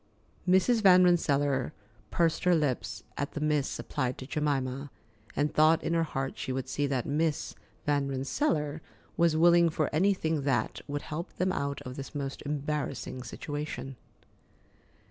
Mrs. 0.49 0.81
Van 0.81 1.03
Rensselaer 1.03 1.73
pursed 2.09 2.45
her 2.45 2.55
lips 2.55 3.03
at 3.19 3.33
the 3.33 3.39
"Miss" 3.39 3.77
applied 3.77 4.17
to 4.17 4.25
Jemima, 4.25 4.89
and 5.35 5.53
thought 5.53 5.83
in 5.83 5.93
her 5.93 6.01
heart 6.01 6.39
she 6.39 6.51
would 6.51 6.67
see 6.67 6.87
that 6.87 7.05
"Miss 7.05 7.53
Van 7.85 8.07
Rensselaer" 8.07 8.81
was 9.15 9.37
willing 9.37 9.69
for 9.69 9.93
anything 9.93 10.41
that, 10.41 10.81
would 10.87 11.03
help 11.03 11.33
them 11.33 11.51
out 11.51 11.83
of 11.83 11.97
this 11.97 12.15
most 12.15 12.41
embarrassing 12.47 13.21
situation. 13.21 13.95